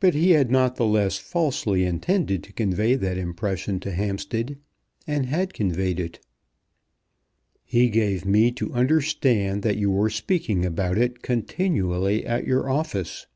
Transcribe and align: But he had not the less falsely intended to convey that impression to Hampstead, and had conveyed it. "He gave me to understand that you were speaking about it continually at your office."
But 0.00 0.14
he 0.14 0.30
had 0.30 0.50
not 0.50 0.76
the 0.76 0.86
less 0.86 1.18
falsely 1.18 1.84
intended 1.84 2.42
to 2.44 2.52
convey 2.54 2.94
that 2.94 3.18
impression 3.18 3.78
to 3.80 3.90
Hampstead, 3.92 4.56
and 5.06 5.26
had 5.26 5.52
conveyed 5.52 6.00
it. 6.00 6.18
"He 7.62 7.90
gave 7.90 8.24
me 8.24 8.52
to 8.52 8.72
understand 8.72 9.62
that 9.62 9.76
you 9.76 9.90
were 9.90 10.08
speaking 10.08 10.64
about 10.64 10.96
it 10.96 11.20
continually 11.20 12.24
at 12.24 12.46
your 12.46 12.70
office." 12.70 13.26